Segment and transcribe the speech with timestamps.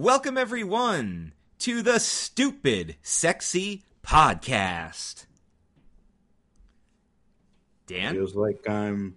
[0.00, 5.26] Welcome, everyone, to the Stupid Sexy Podcast.
[7.86, 8.14] Dan?
[8.14, 9.16] Feels like I'm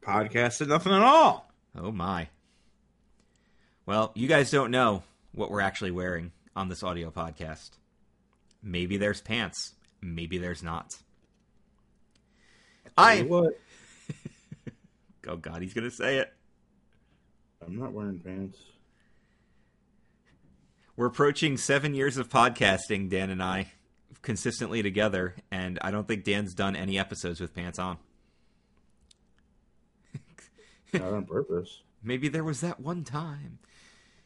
[0.00, 1.52] podcasting nothing at all.
[1.78, 2.30] Oh, my.
[3.84, 5.02] Well, you guys don't know
[5.32, 7.72] what we're actually wearing on this audio podcast.
[8.62, 10.96] Maybe there's pants, maybe there's not.
[12.96, 13.20] I.
[13.20, 13.60] what?
[15.28, 16.32] Oh, God, he's going to say it.
[17.66, 18.56] I'm not wearing pants.
[20.96, 23.72] We're approaching seven years of podcasting, Dan and I,
[24.22, 27.98] consistently together, and I don't think Dan's done any episodes with pants on.
[30.92, 31.82] Not on purpose.
[32.02, 33.58] Maybe there was that one time.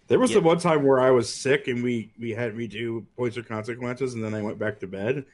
[0.06, 0.36] There was Yeah.
[0.40, 3.42] the one time where I was sick and we we had me do points or
[3.42, 5.24] consequences, and then I went back to bed.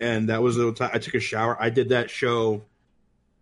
[0.00, 1.60] And that was the time I took a shower.
[1.60, 2.62] I did that show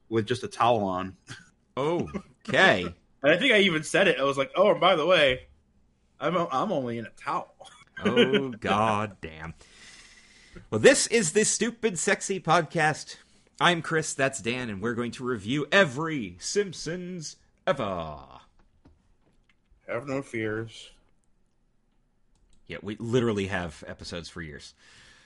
[0.08, 1.16] with just a towel on.
[1.78, 2.10] Oh,
[2.48, 2.86] okay.
[3.22, 4.18] And I think I even said it.
[4.18, 5.42] I was like, "Oh, and by the way,
[6.20, 7.54] I'm I'm only in a towel."
[8.04, 9.54] oh, god damn.
[10.70, 13.16] Well, this is the Stupid Sexy Podcast.
[13.60, 18.18] I'm Chris, that's Dan, and we're going to review every Simpsons ever.
[19.88, 20.90] Have no fears.
[22.66, 24.74] Yeah, we literally have episodes for years.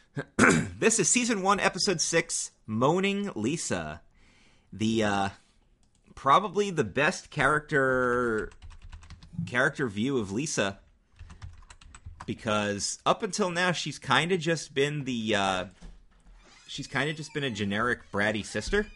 [0.78, 4.00] this is season one, episode six, Moaning Lisa.
[4.72, 5.28] The uh
[6.14, 8.50] probably the best character
[9.46, 10.78] character view of Lisa.
[12.26, 15.64] Because up until now she's kinda just been the uh
[16.66, 18.86] she's kinda just been a generic bratty sister.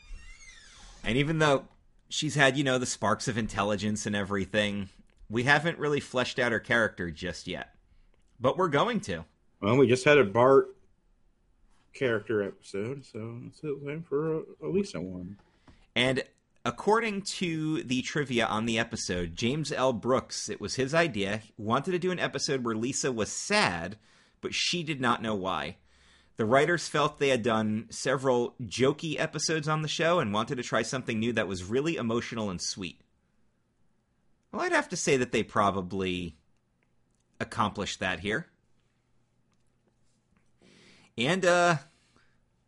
[1.03, 1.65] And even though
[2.09, 4.89] she's had, you know, the sparks of intelligence and everything,
[5.29, 7.75] we haven't really fleshed out her character just yet.
[8.41, 9.25] But we're going to.
[9.61, 10.69] Well, we just had a Bart
[11.95, 15.37] character episode, so it's time for a, a Lisa one.
[15.97, 16.23] And
[16.65, 19.93] according to the trivia on the episode, James L.
[19.93, 23.97] Brooks, it was his idea, wanted to do an episode where Lisa was sad,
[24.41, 25.77] but she did not know why.
[26.37, 30.65] The writers felt they had done several jokey episodes on the show and wanted to
[30.65, 33.00] try something new that was really emotional and sweet.
[34.50, 36.37] Well, I'd have to say that they probably
[37.38, 38.47] accomplished that here.
[41.17, 41.77] And uh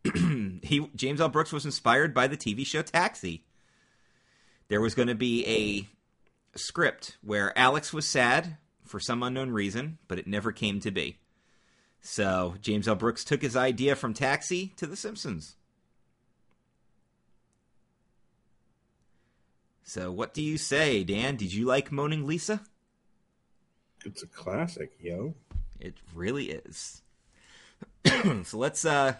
[0.14, 1.28] he James L.
[1.28, 3.45] Brooks was inspired by the TV show Taxi.
[4.68, 5.46] There was going to be
[6.54, 10.90] a script where Alex was sad for some unknown reason, but it never came to
[10.90, 11.18] be.
[12.00, 12.94] So James L.
[12.94, 15.56] Brooks took his idea from Taxi to The Simpsons.
[19.82, 21.36] So what do you say, Dan?
[21.36, 22.60] Did you like Moaning Lisa?
[24.04, 25.34] It's a classic, yo.
[25.78, 27.02] It really is.
[28.44, 29.14] so let's uh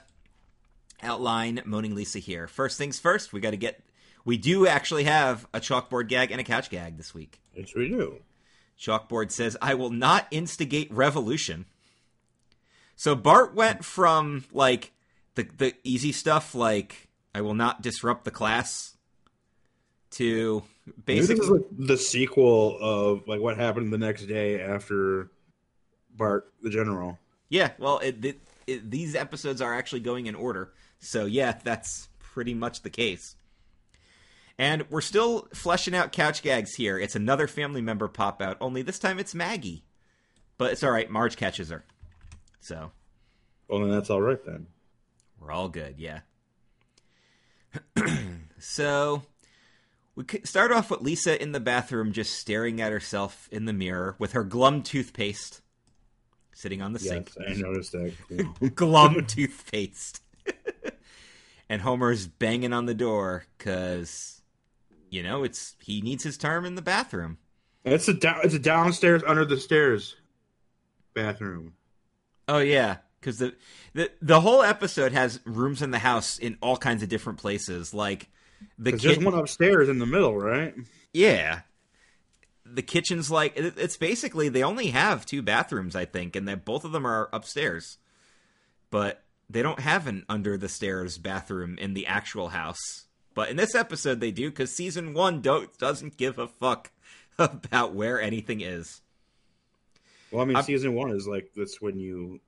[1.03, 2.47] outline Moaning Lisa here.
[2.49, 3.81] First things first, we got to get.
[4.27, 7.41] We do actually have a chalkboard gag and a couch gag this week.
[7.55, 8.19] Yes, we do.
[8.79, 11.65] Chalkboard says, I will not instigate revolution.
[12.97, 14.93] So Bart went from like
[15.37, 18.97] the the easy stuff like I will not disrupt the class
[20.13, 20.65] to
[21.07, 25.31] Maybe this is basically like the sequel of like what happened the next day after
[26.17, 27.19] Bart the General.
[27.49, 30.73] Yeah, well, it, it, it, these episodes are actually going in order.
[30.99, 33.37] So, yeah, that's pretty much the case.
[34.59, 36.99] And we're still fleshing out couch gags here.
[36.99, 39.85] It's another family member pop out, only this time it's Maggie.
[40.59, 41.11] But it's all right.
[41.11, 41.85] Marge catches her.
[42.61, 42.91] So,
[43.69, 44.67] Well, then that's all right then.
[45.39, 46.21] we're all good, yeah.
[48.59, 49.23] so,
[50.15, 54.17] we start off with Lisa in the bathroom just staring at herself in the mirror
[54.19, 55.61] with her glum toothpaste
[56.55, 57.33] sitting on the sink.
[57.39, 58.73] Yes, I noticed that.
[58.75, 60.23] glum toothpaste.
[61.69, 64.36] and Homer's banging on the door because,
[65.17, 67.39] you know, it's he needs his term in the bathroom.
[67.85, 70.15] it's a down, it's a downstairs under the stairs
[71.15, 71.73] bathroom.
[72.47, 73.55] Oh yeah, because the,
[73.95, 77.95] the the whole episode has rooms in the house in all kinds of different places.
[77.95, 78.29] Like
[78.79, 80.75] the There's kitchen, one upstairs in the middle, right?
[81.13, 81.61] yeah.
[82.69, 86.85] The kitchen's like it's basically they only have two bathrooms, I think, and that both
[86.85, 87.97] of them are upstairs.
[88.91, 93.06] But they don't have an under the stairs bathroom in the actual house.
[93.37, 96.91] But in this episode, they do because season one don't doesn't give a fuck
[97.39, 99.03] about where anything is.
[100.33, 102.41] Well, I mean, I'm- season one is like that's when you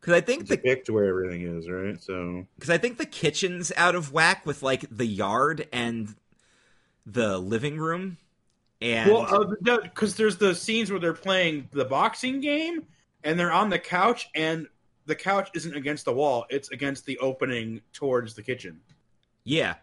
[0.00, 2.02] Because I think the depict where everything is, right?
[2.02, 6.16] So because I think the kitchen's out of whack with like the yard and
[7.04, 8.16] the living room.
[8.80, 12.86] And Well, uh, because there's the scenes where they're playing the boxing game,
[13.22, 14.66] and they're on the couch, and
[15.04, 18.80] the couch isn't against the wall; it's against the opening towards the kitchen.
[19.44, 19.74] Yeah.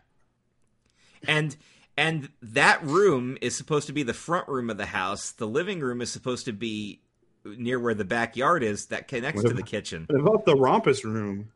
[1.27, 1.55] And
[1.97, 5.31] and that room is supposed to be the front room of the house.
[5.31, 7.01] The living room is supposed to be
[7.43, 10.05] near where the backyard is that connects What to the kitchen.
[10.09, 11.51] What about the rumpus room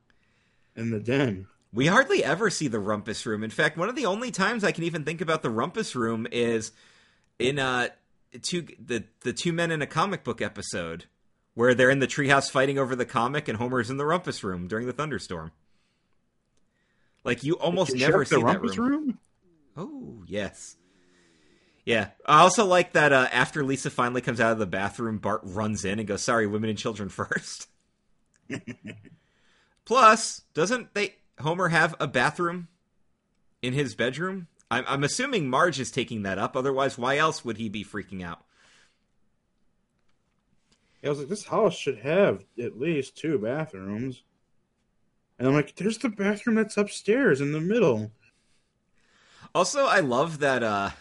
[0.76, 1.48] in the den?
[1.74, 3.44] We hardly ever see the rumpus room.
[3.44, 6.28] In fact, one of the only times I can even think about the rumpus room
[6.32, 6.72] is
[7.40, 7.90] in uh
[8.42, 11.06] two the the two men in a comic book episode
[11.54, 14.68] where they're in the treehouse fighting over the comic and Homer's in the rumpus room
[14.68, 15.52] during the thunderstorm.
[17.24, 18.90] Like you almost never see the see that rumpus room.
[18.90, 19.20] room.
[19.76, 20.76] Oh, yes.
[21.86, 22.10] Yeah.
[22.26, 25.86] I also like that uh, after Lisa finally comes out of the bathroom, Bart runs
[25.86, 27.68] in and goes, Sorry, women and children first.
[29.86, 32.68] Plus, doesn't they Homer have a bathroom
[33.62, 34.48] in his bedroom?
[34.70, 36.56] I'm, I'm assuming Marge is taking that up.
[36.56, 38.44] Otherwise, why else would he be freaking out?
[41.04, 44.24] I was like, this house should have at least two bathrooms.
[45.40, 48.12] And I'm like, there's the bathroom that's upstairs in the middle.
[49.54, 50.92] Also, I love that uh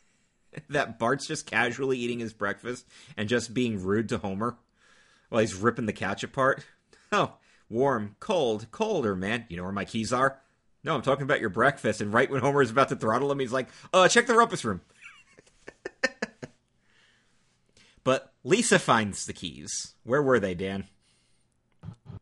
[0.70, 2.86] that Bart's just casually eating his breakfast
[3.16, 4.56] and just being rude to Homer
[5.28, 6.64] while he's ripping the couch apart.
[7.14, 7.34] Oh,
[7.68, 9.44] warm, cold, colder, man.
[9.50, 10.38] You know where my keys are?
[10.82, 12.00] No, I'm talking about your breakfast.
[12.00, 14.64] And right when Homer is about to throttle him, he's like, "Uh, check the rumpus
[14.64, 14.80] room."
[18.04, 19.94] but Lisa finds the keys.
[20.04, 20.86] Where were they, Dan?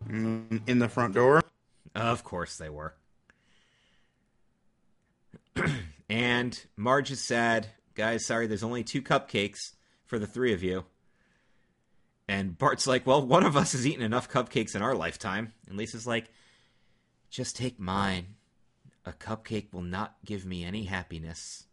[0.08, 1.42] Mm, In the front door.
[1.94, 2.94] Of course they were.
[6.10, 7.68] and Marge is sad.
[7.94, 9.58] Guys, sorry, there's only two cupcakes
[10.06, 10.84] for the three of you.
[12.28, 15.52] And Bart's like, well, one of us has eaten enough cupcakes in our lifetime.
[15.68, 16.30] And Lisa's like,
[17.28, 18.36] just take mine.
[19.04, 21.64] A cupcake will not give me any happiness.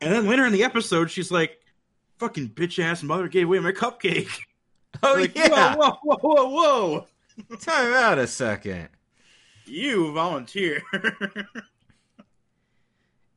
[0.00, 1.58] And then later in the episode, she's like,
[2.18, 4.30] fucking bitch ass mother gave away my cupcake.
[5.02, 5.76] Oh, Like, yeah!
[5.76, 7.56] Whoa, whoa, whoa, whoa, whoa.
[7.60, 8.88] Time out a second.
[9.66, 10.82] You volunteer.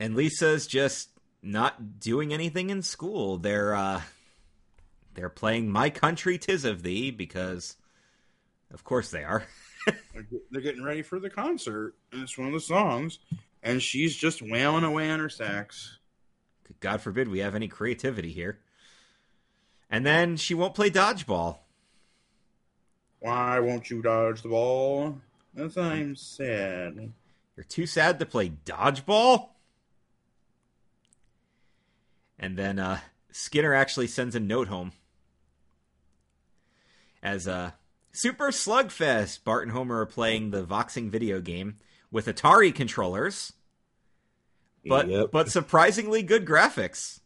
[0.01, 1.09] and Lisa's just
[1.43, 3.37] not doing anything in school.
[3.37, 4.01] They're uh
[5.13, 7.77] they're playing My Country Tis of Thee because
[8.73, 9.45] of course they are.
[10.51, 13.17] They're getting ready for the concert, and it's one of the songs.
[13.63, 15.97] And she's just wailing away on her sax.
[16.79, 18.59] God forbid we have any creativity here.
[19.89, 21.57] And then she won't play dodgeball.
[23.19, 25.17] Why won't you dodge the ball?
[25.57, 27.11] As I'm sad.
[27.57, 29.49] You're too sad to play dodgeball?
[32.41, 32.99] And then uh,
[33.31, 34.91] Skinner actually sends a note home.
[37.23, 37.71] As uh,
[38.11, 41.75] Super Slugfest, Bart and Homer are playing the Voxing video game
[42.11, 43.53] with Atari controllers,
[44.85, 45.29] but Yep.
[45.31, 47.19] but surprisingly good graphics.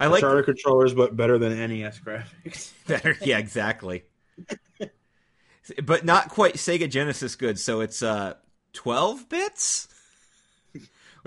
[0.00, 2.72] I like Atari controllers, but better than NES graphics.
[2.86, 4.04] Better, yeah, exactly.
[5.82, 7.58] but not quite Sega Genesis good.
[7.58, 8.34] So it's uh,
[8.72, 9.88] twelve bits.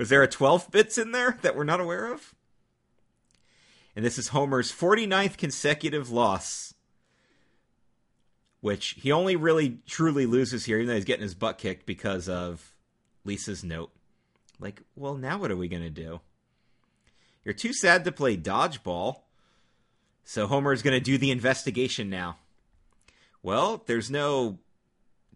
[0.01, 2.33] Was there a twelve bits in there that we're not aware of?
[3.95, 6.73] And this is Homer's 49th consecutive loss,
[8.61, 12.27] which he only really truly loses here, even though he's getting his butt kicked because
[12.27, 12.73] of
[13.25, 13.91] Lisa's note.
[14.59, 16.21] Like, well, now what are we gonna do?
[17.45, 19.17] You're too sad to play dodgeball.
[20.23, 22.37] So Homer's going to do the investigation now.
[23.43, 24.57] Well, there's no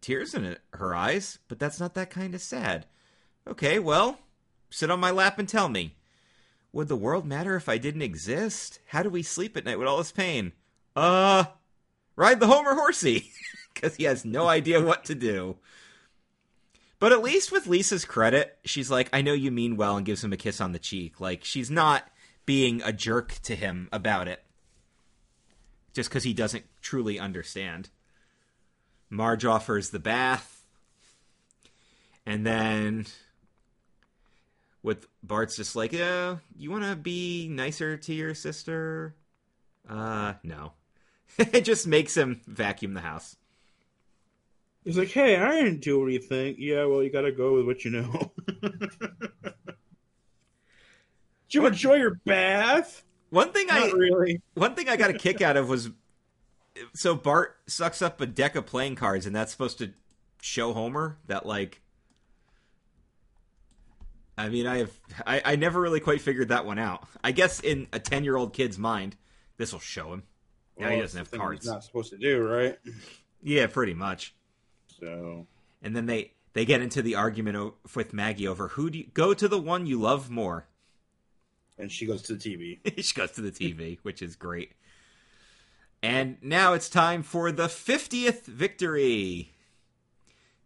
[0.01, 2.87] tears in her eyes, but that's not that kind of sad.
[3.47, 4.17] Okay, well,
[4.69, 5.95] sit on my lap and tell me.
[6.71, 8.79] Would the world matter if I didn't exist?
[8.87, 10.51] How do we sleep at night with all this pain?
[10.95, 11.45] Uh,
[12.15, 13.31] ride the Homer horsey,
[13.73, 15.57] because he has no idea what to do.
[16.99, 20.23] But at least with Lisa's credit, she's like, I know you mean well, and gives
[20.23, 21.21] him a kiss on the cheek.
[21.21, 22.09] Like, she's not
[22.45, 24.43] being a jerk to him about it
[25.95, 27.89] just because he doesn't truly understand.
[29.09, 30.65] Marge offers the bath,
[32.25, 33.05] and then
[34.85, 39.15] with Bart's just like, "Yeah, you want to be nicer to your sister?"
[39.89, 40.73] Uh, no.
[41.37, 43.35] it just makes him vacuum the house.
[44.83, 46.55] He's like, hey, I didn't do anything.
[46.59, 48.31] Yeah, well, you gotta go with what you know.
[51.47, 53.03] Did you enjoy your bath?
[53.31, 54.41] One thing I really.
[54.53, 55.89] one thing I got a kick out of was
[56.93, 59.91] so Bart sucks up a deck of playing cards, and that's supposed to
[60.41, 61.81] show Homer that like.
[64.37, 64.91] I mean, I have
[65.25, 67.07] I, I never really quite figured that one out.
[67.23, 69.15] I guess in a ten year old kid's mind,
[69.57, 70.23] this will show him.
[70.77, 71.63] Now he doesn't have it's the thing cards.
[71.65, 72.77] He's not supposed to do, right?
[73.41, 74.35] Yeah, pretty much.
[74.99, 75.47] So
[75.81, 79.07] And then they they get into the argument o- with Maggie over who do you
[79.13, 80.67] go to the one you love more.
[81.77, 82.79] and she goes to the TV.
[83.03, 84.73] she goes to the TV, which is great.
[86.03, 89.53] And now it's time for the 50th victory.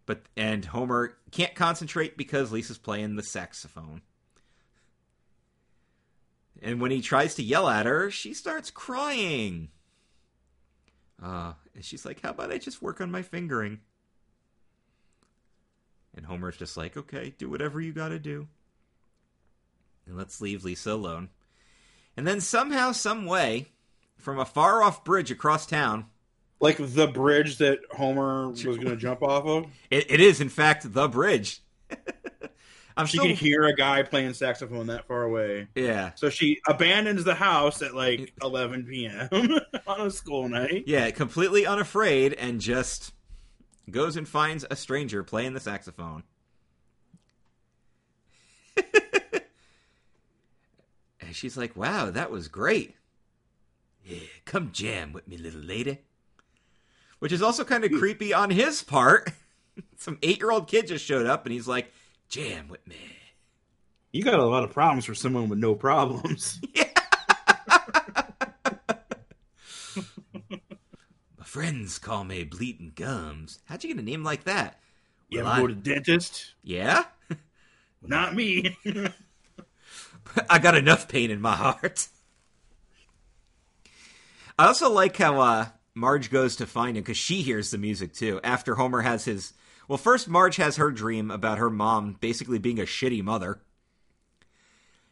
[0.09, 4.01] But and Homer can't concentrate because Lisa's playing the saxophone.
[6.63, 9.69] And when he tries to yell at her, she starts crying.
[11.21, 13.81] Uh, and she's like, How about I just work on my fingering?
[16.17, 18.47] And Homer's just like, Okay, do whatever you gotta do.
[20.07, 21.29] And let's leave Lisa alone.
[22.17, 23.67] And then somehow, some way,
[24.17, 26.07] from a far off bridge across town,
[26.61, 29.65] Like the bridge that Homer was going to jump off of.
[29.89, 31.61] it, it is in fact the bridge.
[32.97, 35.67] I'm She still, could hear a guy playing saxophone that far away.
[35.73, 39.29] yeah, So she abandons the house at like 11 p.m.
[39.87, 40.83] on a school night.
[40.85, 43.13] yeah, completely unafraid, and just
[43.89, 46.23] goes and finds a stranger playing the saxophone.
[51.21, 52.95] and she's like, "Wow, that was great.
[54.03, 55.99] Yeah, come jam with me, little lady."
[57.19, 59.31] Which is also kind of creepy on his part.
[59.97, 61.91] Some eight-year-old kid just showed up, and he's like,
[62.29, 62.95] "Jam with me."
[64.11, 66.59] You got a lot of problems for someone with no problems.
[66.75, 66.85] Yeah.
[71.37, 73.59] My friends call me Bleeding Gums.
[73.65, 74.79] How'd you get a name like that?
[75.29, 76.53] You Well, ever go to the dentist?
[76.63, 77.03] Yeah?
[78.01, 78.77] Not me.
[80.49, 82.07] I got enough pain in my heart.
[84.57, 85.67] I also like how uh,
[85.99, 88.39] Marge goes to find him because she hears the music too.
[88.43, 89.53] After Homer has his.
[89.87, 93.59] Well, first, Marge has her dream about her mom basically being a shitty mother.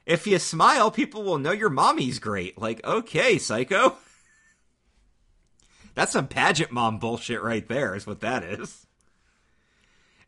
[0.06, 2.58] If you smile, people will know your mommy's great.
[2.58, 3.98] Like, okay, psycho.
[5.96, 8.86] That's some pageant mom bullshit right there, is what that is.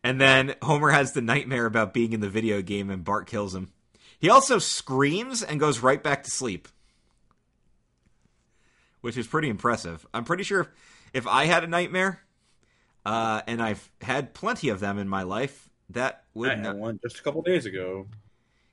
[0.03, 3.53] And then Homer has the nightmare about being in the video game and Bart kills
[3.53, 3.71] him.
[4.19, 6.67] He also screams and goes right back to sleep.
[9.01, 10.05] Which is pretty impressive.
[10.13, 10.71] I'm pretty sure
[11.13, 12.21] if I had a nightmare,
[13.05, 16.65] uh, and I've had plenty of them in my life, that would I not.
[16.65, 18.07] had one just a couple days ago.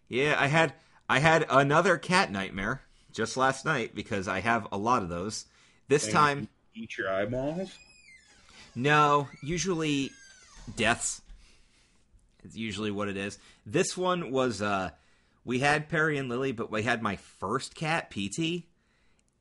[0.09, 0.75] Yeah, I had
[1.09, 5.47] I had another cat nightmare just last night because I have a lot of those.
[5.89, 7.71] This And time, Eat your eyeballs.
[8.75, 10.11] no, usually
[10.77, 11.23] deaths.
[12.45, 13.39] It's usually what it is.
[13.65, 14.91] This one was uh
[15.45, 18.65] we had Perry and Lily, but we had my first cat, PT,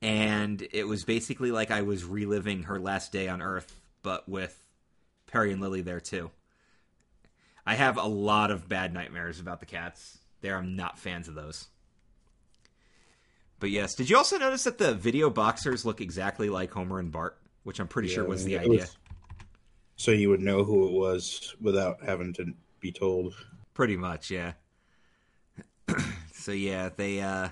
[0.02, 4.62] and it was basically like I was reliving her last day on Earth, but with
[5.26, 6.30] Perry and Lily there too.
[7.66, 10.18] I have a lot of bad nightmares about the cats.
[10.40, 11.66] There, I'm not fans of those.
[13.58, 17.10] But yes, did you also notice that the video boxers look exactly like Homer and
[17.10, 18.80] Bart, which I'm pretty sure Yeah, was the idea.
[18.80, 18.96] was-
[19.96, 23.34] so you would know who it was without having to be told.
[23.72, 24.52] Pretty much, yeah.
[26.32, 27.48] so yeah, they uh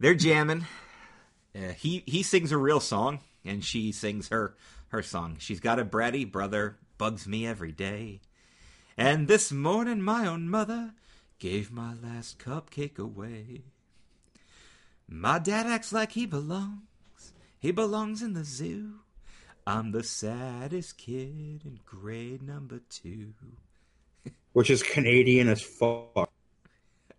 [0.00, 0.66] they're jamming.
[1.54, 4.56] Uh, he he sings a real song, and she sings her
[4.88, 5.36] her song.
[5.38, 8.20] She's got a bratty brother, bugs me every day.
[8.96, 10.94] And this morning, my own mother
[11.38, 13.62] gave my last cupcake away.
[15.08, 16.82] My dad acts like he belongs.
[17.58, 19.00] He belongs in the zoo.
[19.66, 23.34] I'm the saddest kid in grade number two.
[24.52, 26.30] Which is Canadian as fuck.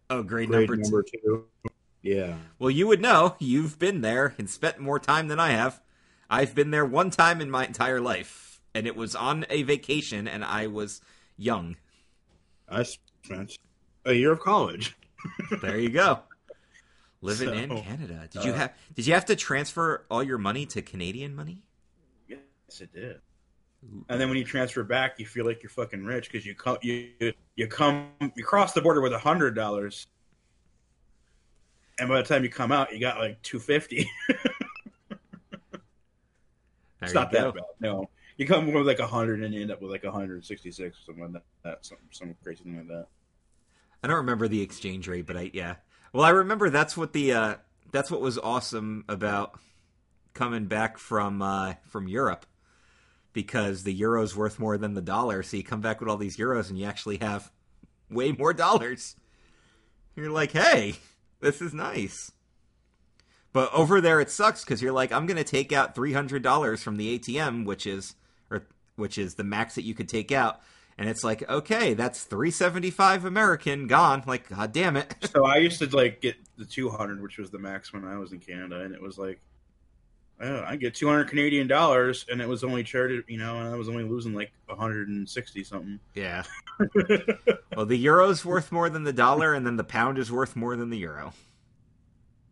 [0.09, 1.45] Oh, grade, Grade number, number, two.
[1.63, 1.70] two.
[2.01, 2.35] Yeah.
[2.57, 3.35] Well, you would know.
[3.39, 5.81] You've been there and spent more time than I have.
[6.29, 10.27] I've been there one time in my entire life, and it was on a vacation,
[10.27, 11.01] and I was
[11.37, 11.75] young.
[12.69, 13.57] I spent
[14.05, 14.97] a year of college.
[15.61, 16.21] There you go.
[17.21, 18.27] Living So, in Canada.
[18.31, 18.73] Did you uh, have?
[18.95, 21.59] Did you have to transfer all your money to Canadian money?
[22.27, 22.39] Yes,
[22.79, 23.19] it did.
[24.09, 26.77] And then when you transfer back, you feel like you're fucking rich because you come
[26.81, 27.09] you
[27.55, 30.07] you come you cross the border with a hundred dollars,
[31.99, 34.09] and by the time you come out, you got like two fifty.
[37.01, 37.63] It's you not that bad.
[37.79, 40.45] No, you come with like a hundred and you end up with like a hundred
[40.45, 41.85] sixty six or something like that.
[41.85, 43.07] Some some crazy thing like that.
[44.03, 45.75] I don't remember the exchange rate, but I yeah.
[46.13, 47.55] Well, I remember that's what the uh,
[47.91, 49.59] that's what was awesome about
[50.33, 52.45] coming back from uh, from Europe
[53.33, 55.41] because the euro's worth more than the dollar.
[55.41, 57.51] So you come back with all these euros and you actually have
[58.09, 59.15] way more dollars.
[60.15, 60.95] You're like, hey,
[61.41, 62.31] this is nice.
[63.53, 66.41] But over there, it sucks because you're like, I'm going to take out three hundred
[66.41, 68.15] dollars from the ATM, which is
[68.49, 70.61] or which is the max that you could take out,
[70.97, 74.23] and it's like, okay, that's three seventy five American gone.
[74.25, 75.13] Like, god damn it.
[75.33, 78.17] So I used to like get the two hundred, which was the max when I
[78.17, 79.39] was in Canada, and it was like.
[80.43, 83.67] Oh, I get two hundred Canadian dollars, and it was only charged, you know, and
[83.67, 85.99] I was only losing like hundred and sixty something.
[86.15, 86.43] Yeah.
[87.75, 90.75] well, the euro's worth more than the dollar, and then the pound is worth more
[90.75, 91.33] than the euro.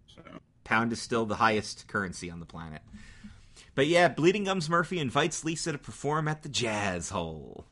[0.07, 0.21] So
[0.63, 2.81] Pound is still the highest currency on the planet.
[3.73, 7.65] But yeah, Bleeding Gums Murphy invites Lisa to perform at the Jazz Hole.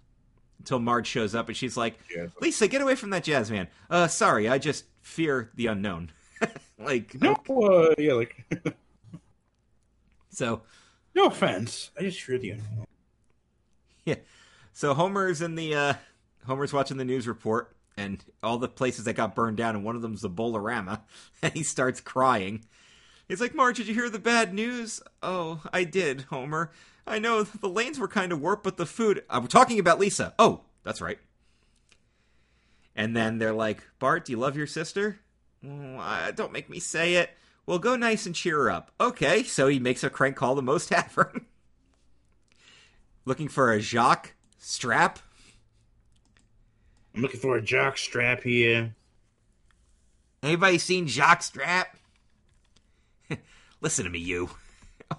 [0.60, 3.68] Until Marge shows up and she's like, yeah, Lisa, get away from that jazz man.
[3.90, 6.12] Uh, sorry, I just fear the unknown.
[6.80, 8.46] like No, uh, yeah, like
[10.38, 10.62] so
[11.15, 11.89] no offense.
[11.98, 12.86] I just the unknown.
[14.06, 14.15] yeah.
[14.72, 15.94] So Homer's in the uh
[16.46, 19.96] Homer's watching the news report and all the places that got burned down and one
[19.96, 21.01] of them's the Bowlarama
[21.41, 22.65] and he starts crying.
[23.27, 25.01] He's like, Marge, did you hear the bad news?
[25.24, 26.72] Oh, I did, Homer.
[27.08, 29.24] I know the lanes were kind of warped, but the food.
[29.29, 30.36] I'm talking about Lisa.
[30.38, 31.17] Oh, that's right.
[32.96, 35.20] And then they're like, Bart, do you love your sister?
[35.65, 37.32] "Mm, uh, don't make me say it.
[37.68, 38.92] Well, go nice and cheer her up.
[39.00, 41.46] Okay, so he makes a crank call to Moe's Tavern.
[43.26, 45.20] Looking for a Jacques strap.
[47.14, 48.96] I'm looking for a jock strap here.
[50.44, 51.98] Anybody seen Jacques strap?
[53.82, 54.50] Listen to me, you.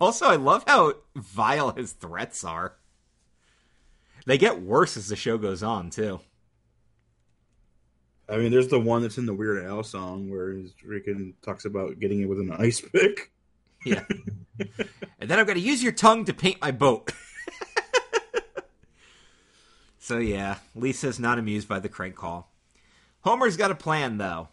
[0.03, 2.75] Also, I love how vile his threats are.
[4.27, 6.21] They get worse as the show goes on, too.
[8.29, 11.65] I mean, there's the one that's in the Weird Al song where he's freaking talks
[11.65, 13.33] about getting it with an ice pick.
[13.85, 14.05] Yeah.
[15.19, 17.13] and then I'm going to use your tongue to paint my boat.
[19.99, 22.51] so, yeah, Lisa's not amused by the crank call.
[23.21, 24.49] Homer's got a plan, though.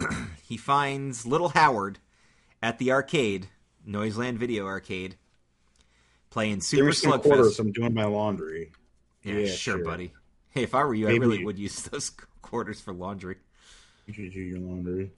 [0.42, 1.98] he finds little Howard
[2.62, 3.48] at the arcade,
[3.86, 5.16] Noiseland Video Arcade,
[6.30, 6.90] playing Super.
[6.90, 7.60] Slugfest.
[7.60, 8.72] I'm doing my laundry.
[9.22, 9.84] Yeah, Yeah, sure, sure.
[9.84, 10.12] buddy.
[10.54, 12.10] Hey, if I were you, I really you- would use those
[12.42, 13.36] quarters for laundry.
[14.06, 15.10] You should do your laundry.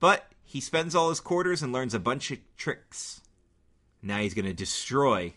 [0.00, 3.20] But he spends all his quarters and learns a bunch of tricks.
[4.02, 5.34] Now he's going to destroy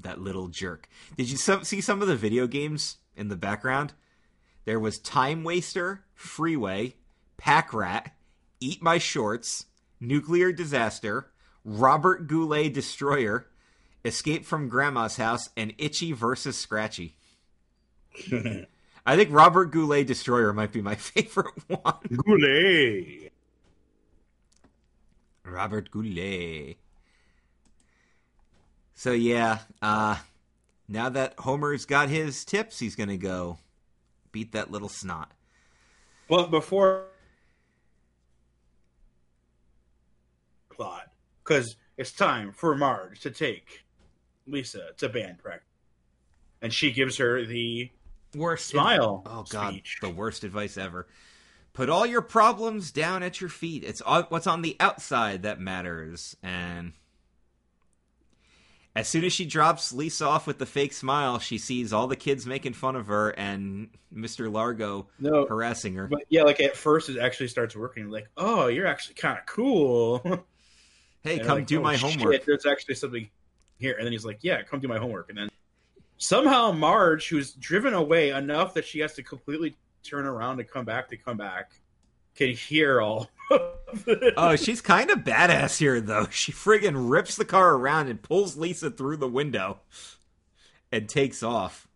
[0.00, 0.88] that little jerk.
[1.16, 3.92] Did you see some of the video games in the background?
[4.64, 6.94] There was Time Waster, Freeway,
[7.36, 8.14] Pack Rat,
[8.60, 9.66] Eat My Shorts,
[10.00, 11.30] Nuclear Disaster,
[11.64, 13.46] Robert Goulet Destroyer,
[14.04, 17.16] Escape from Grandma's House, and Itchy versus Scratchy.
[19.06, 21.94] I think Robert Goulet Destroyer might be my favorite one.
[22.24, 23.32] Goulet.
[25.44, 26.76] Robert Goulet.
[28.94, 30.16] So yeah, uh
[30.88, 33.58] now that Homer's got his tips, he's gonna go
[34.32, 35.30] beat that little snot.
[36.28, 37.06] But before
[40.70, 41.10] plot,
[41.42, 43.84] because it's time for Marge to take
[44.46, 45.66] Lisa to band practice,
[46.60, 47.90] and she gives her the
[48.34, 49.22] Worst smile.
[49.26, 49.98] Oh god, speech.
[50.02, 51.06] the worst advice ever.
[51.72, 53.84] Put all your problems down at your feet.
[53.84, 56.36] It's all, what's on the outside that matters.
[56.42, 56.92] And
[58.96, 62.16] as soon as she drops Lisa off with the fake smile, she sees all the
[62.16, 64.50] kids making fun of her and Mr.
[64.52, 66.08] Largo No, harassing her.
[66.08, 68.10] but yeah, like at first it actually starts working.
[68.10, 70.44] Like, oh, you're actually kind of cool.
[71.22, 72.44] Hey, And come like, do "Oh, my shit, homework.
[72.44, 73.28] there's actually something
[73.78, 73.94] here.
[73.96, 75.28] And then he's like, yeah, come do my homework.
[75.28, 75.48] And then
[76.18, 80.84] somehow Marge, who's driven away enough that she has to completely turn around to come
[80.84, 81.72] back to come back,
[82.34, 83.28] can hear all.
[84.36, 86.26] Oh, she's kind of badass here, though.
[86.30, 89.78] She friggin' rips the car around and pulls Lisa through the window
[90.92, 91.88] and takes off.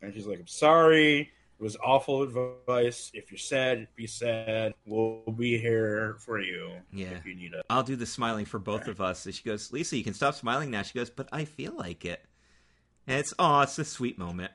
[0.00, 1.20] And she's like, I'm sorry.
[1.22, 3.10] It was awful advice.
[3.14, 4.74] If you're sad, be sad.
[4.86, 7.08] We'll be here for you Yeah.
[7.08, 7.64] if you need us.
[7.68, 9.26] I'll do the smiling for both of us.
[9.26, 10.82] And she goes, Lisa, you can stop smiling now.
[10.82, 12.24] She goes, but I feel like it.
[13.08, 14.52] And it's, oh, it's a sweet moment.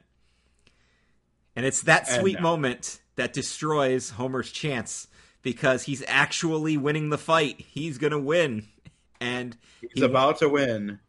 [1.55, 5.07] And it's that And, sweet uh, moment that destroys Homer's chance
[5.41, 7.59] because he's actually winning the fight.
[7.59, 8.67] He's going to win.
[9.19, 10.99] And He's he- about to win.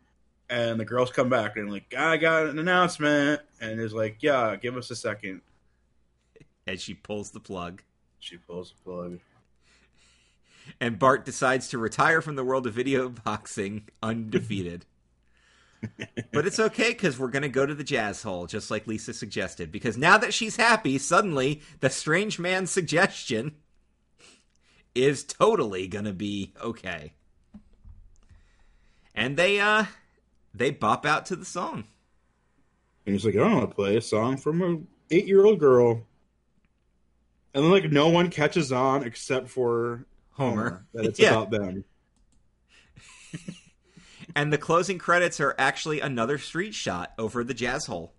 [0.50, 3.40] And the girls come back and like, I got an announcement.
[3.60, 5.40] And it's like, yeah, give us a second.
[6.66, 7.82] And she pulls the plug.
[8.20, 9.18] She pulls the plug.
[10.80, 14.86] and Bart decides to retire from the world of video boxing undefeated.
[16.32, 19.12] But it's okay because we're going to go to the jazz hole, just like Lisa
[19.12, 19.70] suggested.
[19.72, 23.56] Because now that she's happy, suddenly the strange man's suggestion
[24.94, 27.12] is totally going to be okay.
[29.14, 29.84] And they, uh,
[30.54, 31.84] they bop out to the song.
[33.06, 35.60] And he's like, I don't want to play a song from an eight year old
[35.60, 36.02] girl.
[37.52, 40.84] And then like no one catches on except for Homer.
[40.94, 41.30] that it's Yeah.
[41.32, 41.84] about them.
[44.36, 48.12] And the closing credits are actually another street shot over the jazz hole.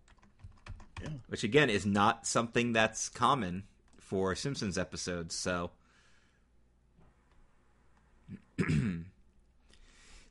[1.02, 1.10] Yeah.
[1.28, 3.64] Which again is not something that's common
[4.00, 5.72] for Simpsons episodes, so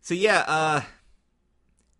[0.00, 0.82] So yeah, uh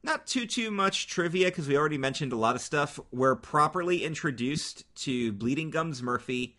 [0.03, 3.01] not too too much trivia because we already mentioned a lot of stuff.
[3.11, 6.57] We're properly introduced to Bleeding Gums Murphy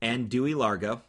[0.00, 1.02] and Dewey Largo.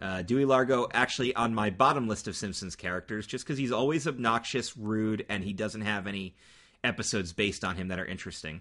[0.00, 4.06] Uh, Dewey Largo actually on my bottom list of Simpsons characters, just because he's always
[4.06, 6.34] obnoxious, rude, and he doesn't have any
[6.84, 8.60] episodes based on him that are interesting.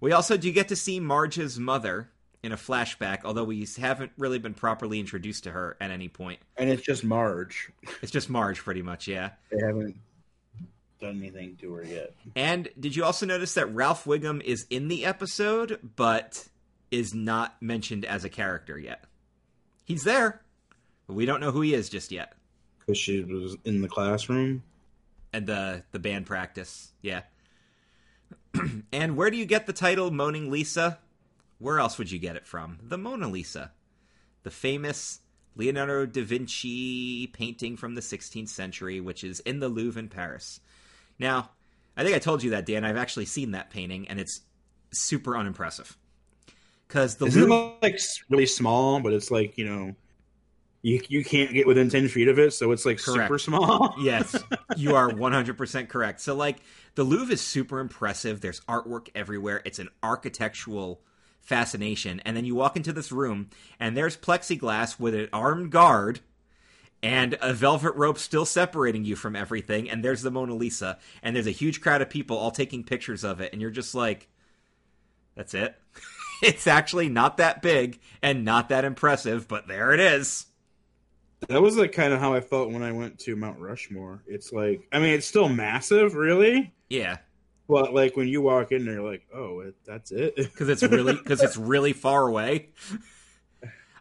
[0.00, 2.10] We also do get to see Marge's mother
[2.42, 6.40] in a flashback, although we haven't really been properly introduced to her at any point.
[6.58, 7.72] And it's just Marge.
[8.02, 9.30] It's just Marge, pretty much, yeah.
[9.50, 9.96] They haven't
[11.00, 12.14] done anything to her yet.
[12.36, 16.46] And did you also notice that Ralph Wiggum is in the episode, but
[16.90, 19.04] is not mentioned as a character yet?
[19.86, 20.42] He's there,
[21.06, 22.34] but we don't know who he is just yet.
[22.78, 24.62] Because she was in the classroom.
[25.32, 27.22] And the the band practice, yeah.
[28.92, 30.98] and where do you get the title Moaning Lisa?
[31.58, 32.78] Where else would you get it from?
[32.82, 33.72] The Mona Lisa,
[34.42, 35.20] the famous
[35.56, 40.60] Leonardo da Vinci painting from the 16th century, which is in the Louvre in Paris.
[41.18, 41.50] Now,
[41.96, 42.84] I think I told you that, Dan.
[42.84, 44.40] I've actually seen that painting, and it's
[44.92, 45.96] super unimpressive.
[46.88, 49.94] Because the Isn't Louvre, it like really small, but it's like you know,
[50.84, 53.26] you you can't get within ten feet of it, so it's like Correct.
[53.26, 53.94] super small.
[54.00, 54.36] yes,
[54.76, 56.20] you are 100% correct.
[56.20, 56.58] So, like,
[56.94, 58.42] the Louvre is super impressive.
[58.42, 59.62] There's artwork everywhere.
[59.64, 61.00] It's an architectural
[61.40, 62.20] fascination.
[62.26, 63.48] And then you walk into this room,
[63.80, 66.20] and there's plexiglass with an armed guard
[67.02, 69.88] and a velvet rope still separating you from everything.
[69.88, 70.98] And there's the Mona Lisa.
[71.22, 73.54] And there's a huge crowd of people all taking pictures of it.
[73.54, 74.28] And you're just like,
[75.34, 75.76] that's it.
[76.42, 80.44] it's actually not that big and not that impressive, but there it is.
[81.48, 84.22] That was like kind of how I felt when I went to Mount Rushmore.
[84.26, 87.18] It's like, I mean, it's still massive, really, Yeah.
[87.68, 90.36] but like when you walk in there, like, oh, it, that's it.
[90.36, 92.70] because it's really because it's really far away.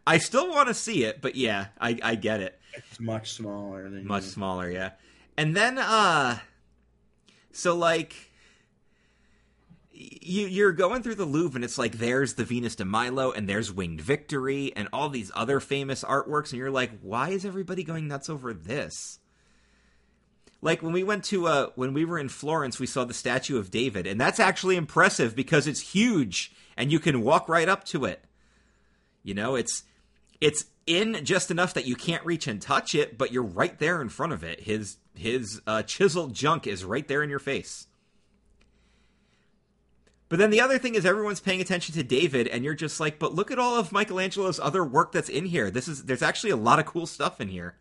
[0.05, 2.59] I still want to see it, but yeah, I, I get it.
[2.75, 4.29] It's much smaller than Much you.
[4.29, 4.91] smaller, yeah.
[5.37, 6.39] And then, uh,
[7.51, 8.31] so like,
[9.93, 13.47] you you're going through the Louvre, and it's like there's the Venus de Milo, and
[13.47, 17.83] there's Winged Victory, and all these other famous artworks, and you're like, why is everybody
[17.83, 19.19] going nuts over this?
[20.61, 23.59] Like when we went to uh when we were in Florence, we saw the statue
[23.59, 27.83] of David, and that's actually impressive because it's huge and you can walk right up
[27.85, 28.23] to it.
[29.23, 29.83] You know, it's
[30.41, 34.01] it's in just enough that you can't reach and touch it, but you're right there
[34.01, 34.61] in front of it.
[34.61, 37.87] His his uh, chiseled junk is right there in your face.
[40.33, 43.19] But then the other thing is everyone's paying attention to David, and you're just like,
[43.19, 45.69] but look at all of Michelangelo's other work that's in here.
[45.69, 47.75] This is there's actually a lot of cool stuff in here.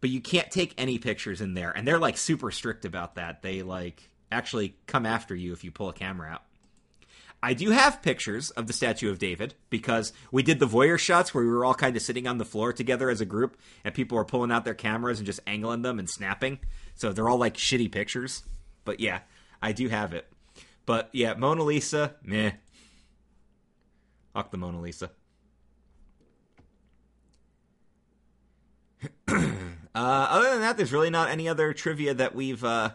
[0.00, 3.42] But you can't take any pictures in there, and they're like super strict about that.
[3.42, 6.44] They like actually come after you if you pull a camera out.
[7.42, 11.34] I do have pictures of the statue of David because we did the voyeur shots
[11.34, 13.92] where we were all kind of sitting on the floor together as a group and
[13.92, 16.58] people were pulling out their cameras and just angling them and snapping.
[16.94, 18.44] So they're all like shitty pictures.
[18.86, 19.18] But yeah,
[19.60, 20.26] I do have it.
[20.86, 22.52] But yeah, Mona Lisa, meh.
[24.32, 25.10] Fuck the Mona Lisa.
[29.28, 29.36] uh,
[29.94, 32.90] other than that, there's really not any other trivia that we've uh,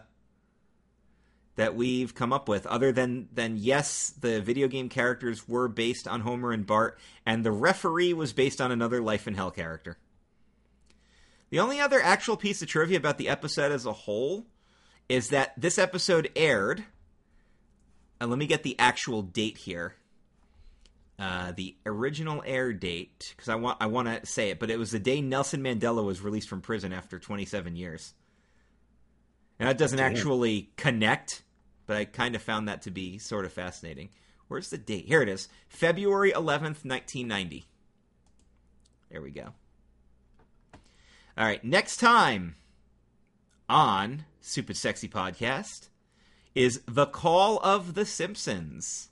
[1.56, 6.08] that we've come up with other than than yes the video game characters were based
[6.08, 9.98] on homer and bart and the referee was based on another life in hell character
[11.50, 14.46] the only other actual piece of trivia about the episode as a whole
[15.08, 16.84] is that this episode aired
[18.20, 19.94] and let me get the actual date here
[21.18, 24.78] uh, the original air date because i want i want to say it but it
[24.78, 28.14] was the day nelson mandela was released from prison after 27 years
[29.60, 30.10] and that doesn't Damn.
[30.10, 31.42] actually connect,
[31.86, 34.08] but I kind of found that to be sort of fascinating.
[34.48, 35.04] Where's the date?
[35.04, 37.66] Here it is February 11th, 1990.
[39.10, 39.52] There we go.
[41.36, 42.56] All right, next time
[43.68, 45.89] on Super Sexy Podcast
[46.54, 49.08] is The Call of the Simpsons.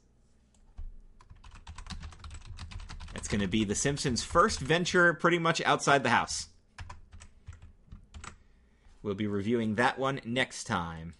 [3.14, 6.48] It's going to be The Simpsons' first venture pretty much outside the house.
[9.02, 11.14] We'll be reviewing that one next time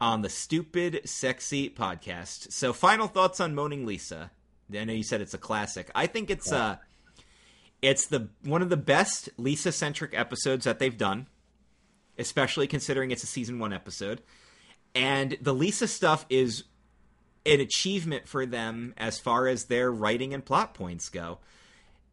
[0.00, 2.52] on the Stupid Sexy podcast.
[2.52, 4.30] So, final thoughts on Moaning Lisa.
[4.74, 5.90] I know you said it's a classic.
[5.94, 6.76] I think it's uh
[7.82, 11.26] it's the one of the best Lisa centric episodes that they've done,
[12.18, 14.22] especially considering it's a season 1 episode.
[14.94, 16.64] And the Lisa stuff is
[17.46, 21.38] an achievement for them as far as their writing and plot points go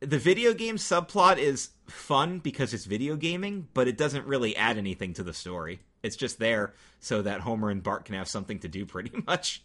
[0.02, 4.78] the video game subplot is fun because it's video gaming, but it doesn't really add
[4.78, 5.80] anything to the story.
[6.04, 9.64] It's just there so that Homer and Bart can have something to do pretty much.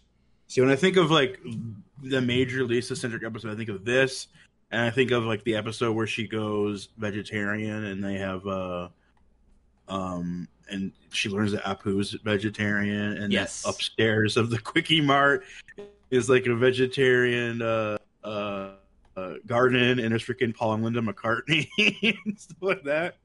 [0.48, 1.40] See, when I think of like
[2.02, 4.28] the major Lisa centric episode, I think of this,
[4.70, 8.88] and I think of like the episode where she goes vegetarian and they have uh
[9.88, 13.64] um and she learns that Apu's vegetarian and Yes.
[13.66, 15.44] upstairs of the quickie mart
[16.10, 18.70] is like a vegetarian uh uh,
[19.16, 21.68] uh garden and there's freaking Paul and Linda McCartney
[22.26, 23.16] and stuff like that.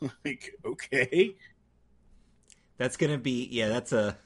[0.24, 1.34] like, okay.
[2.76, 4.16] That's going to be yeah, that's a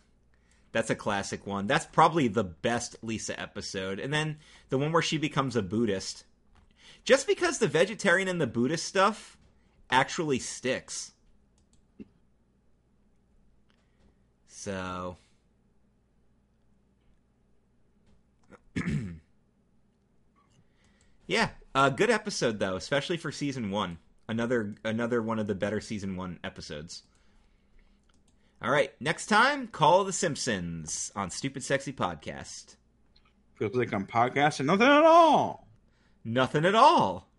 [0.72, 1.66] That's a classic one.
[1.66, 3.98] That's probably the best Lisa episode.
[4.00, 4.38] And then
[4.70, 6.24] the one where she becomes a Buddhist.
[7.04, 9.36] Just because the vegetarian and the Buddhist stuff
[9.90, 11.11] actually sticks.
[14.62, 15.16] So.
[21.26, 23.98] yeah, a good episode though, especially for season one.
[24.28, 27.02] Another another one of the better season one episodes.
[28.62, 32.76] All right, next time, call the Simpsons on Stupid Sexy Podcast.
[33.56, 35.66] Feels like I'm podcasting nothing at all.
[36.24, 37.31] Nothing at all.